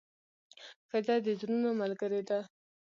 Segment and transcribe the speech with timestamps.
[0.89, 2.39] ښځه د زړونو ملګرې ده.